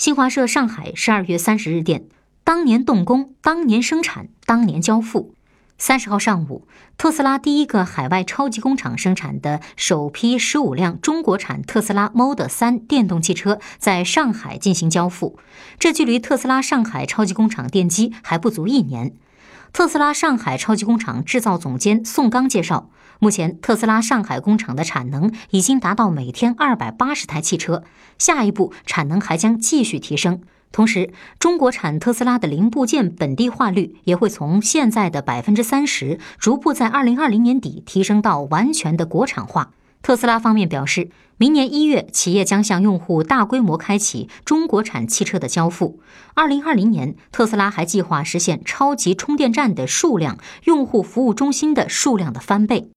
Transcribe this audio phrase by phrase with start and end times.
[0.00, 2.06] 新华社上海十二月三十日电，
[2.42, 5.34] 当年动工，当年生产，当年交付。
[5.76, 15.38] 三十号上午，特斯拉第一个海外超级工厂生产的首批十五辆中国产特斯拉 Model 3电动汽车在上海进行交付。
[15.78, 19.12] 这距离特斯拉上海超级工厂奠基还不足一年。
[19.72, 22.90] 特斯拉上海超级工厂制造总监宋刚介绍，
[23.20, 27.84] 目前特斯拉上海工厂的产能已经达到每天二百八十台汽车，
[28.18, 30.40] 下一步产能还将继续提升。
[30.72, 39.70] 同时，中国产特斯拉的零部件本地化率也会从现在的百分之三十，逐步在二零二零年底提升到完全的国产化。
[40.02, 46.00] 特斯拉方面表示，明年一月，企业将向用户大规模开启中国产汽车的交付。
[46.34, 52.88] 二零二零年，特斯拉还计划实现超级充电站的数量、用户服务中心的数量的翻倍。